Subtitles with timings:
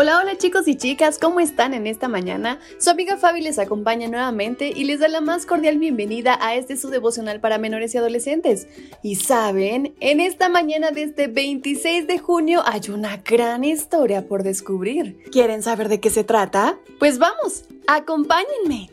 [0.00, 2.60] Hola, hola chicos y chicas, ¿cómo están en esta mañana?
[2.78, 6.76] Su amiga Fabi les acompaña nuevamente y les da la más cordial bienvenida a este
[6.76, 8.68] su devocional para menores y adolescentes.
[9.02, 14.44] Y saben, en esta mañana de este 26 de junio hay una gran historia por
[14.44, 15.18] descubrir.
[15.32, 16.78] ¿Quieren saber de qué se trata?
[17.00, 18.90] Pues vamos, acompáñenme.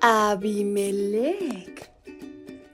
[0.00, 1.90] Abimelech.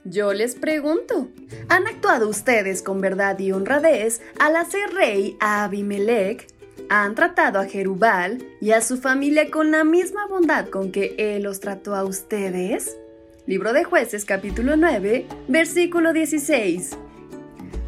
[0.03, 1.29] Yo les pregunto,
[1.67, 6.56] ¿han actuado ustedes con verdad y honradez al hacer rey a Abimelech?
[6.89, 11.43] Han tratado a Jerubal y a su familia con la misma bondad con que él
[11.43, 12.97] los trató a ustedes?
[13.45, 16.97] Libro de Jueces capítulo 9, versículo 16.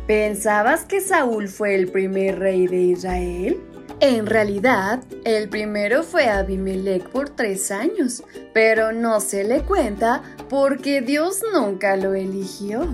[0.08, 3.60] ¿Pensabas que Saúl fue el primer rey de Israel?
[4.02, 11.02] En realidad, el primero fue Abimelech por tres años, pero no se le cuenta porque
[11.02, 12.88] Dios nunca lo eligió.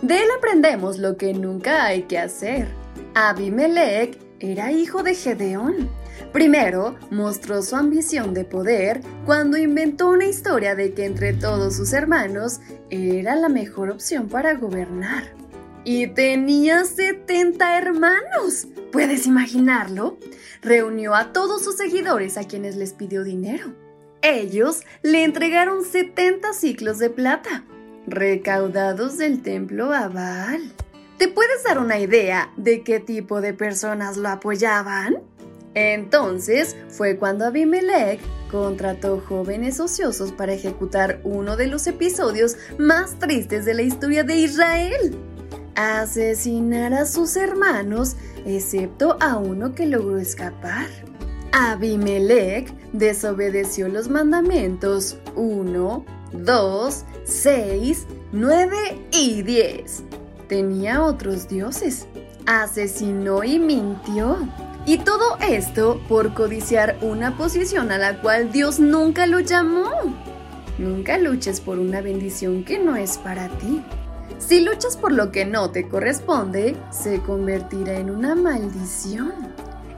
[0.00, 2.68] De él aprendemos lo que nunca hay que hacer.
[3.14, 5.88] Abimelech era hijo de Gedeón.
[6.32, 11.92] Primero, mostró su ambición de poder cuando inventó una historia de que entre todos sus
[11.92, 15.24] hermanos era la mejor opción para gobernar.
[15.84, 18.66] Y tenía 70 hermanos.
[18.92, 20.18] ¿Puedes imaginarlo?
[20.60, 23.74] Reunió a todos sus seguidores a quienes les pidió dinero.
[24.22, 27.64] Ellos le entregaron 70 ciclos de plata,
[28.06, 30.72] recaudados del templo a Baal.
[31.18, 35.18] ¿Te puedes dar una idea de qué tipo de personas lo apoyaban?
[35.74, 38.20] Entonces fue cuando Abimelech
[38.52, 44.36] contrató jóvenes ociosos para ejecutar uno de los episodios más tristes de la historia de
[44.36, 45.18] Israel.
[45.74, 48.14] Asesinar a sus hermanos,
[48.46, 50.86] excepto a uno que logró escapar.
[51.50, 58.76] Abimelech desobedeció los mandamientos 1, 2, 6, 9
[59.10, 60.04] y 10
[60.48, 62.06] tenía otros dioses,
[62.46, 64.38] asesinó y mintió.
[64.86, 69.90] Y todo esto por codiciar una posición a la cual Dios nunca lo llamó.
[70.78, 73.82] Nunca luches por una bendición que no es para ti.
[74.38, 79.32] Si luchas por lo que no te corresponde, se convertirá en una maldición.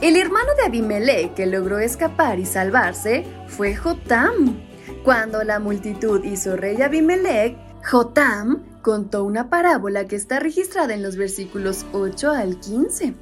[0.00, 4.58] El hermano de Abimelech que logró escapar y salvarse fue Jotam.
[5.04, 11.16] Cuando la multitud hizo rey Abimelech, Jotam contó una parábola que está registrada en los
[11.16, 13.14] versículos 8 al 15.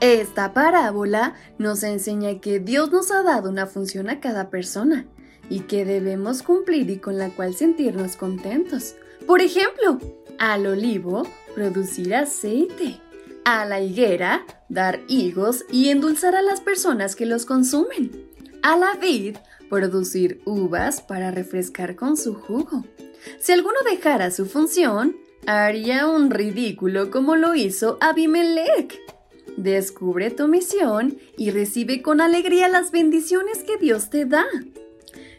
[0.00, 5.06] Esta parábola nos enseña que Dios nos ha dado una función a cada persona
[5.48, 8.94] y que debemos cumplir y con la cual sentirnos contentos.
[9.26, 9.98] Por ejemplo,
[10.38, 13.00] al olivo, producir aceite.
[13.44, 18.28] A la higuera, dar higos y endulzar a las personas que los consumen.
[18.62, 19.36] A la vid,
[19.68, 22.84] producir uvas para refrescar con su jugo.
[23.38, 25.16] Si alguno dejara su función,
[25.46, 28.98] haría un ridículo como lo hizo Abimelech.
[29.56, 34.44] Descubre tu misión y recibe con alegría las bendiciones que Dios te da.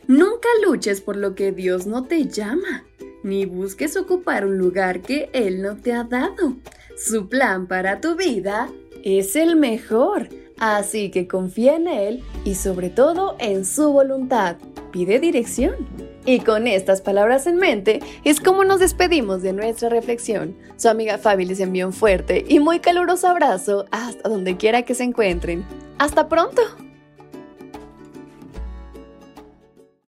[0.08, 2.86] Nunca luches por lo que Dios no te llama,
[3.24, 6.56] ni busques ocupar un lugar que Él no te ha dado.
[6.98, 8.70] Su plan para tu vida
[9.04, 10.30] es el mejor,
[10.60, 14.58] así que confía en Él y sobre todo en su voluntad.
[14.92, 15.76] Pide dirección.
[16.26, 20.58] Y con estas palabras en mente es como nos despedimos de nuestra reflexión.
[20.76, 24.96] Su amiga Fabi les envía un fuerte y muy caluroso abrazo hasta donde quiera que
[24.96, 25.66] se encuentren.
[25.98, 26.62] ¡Hasta pronto!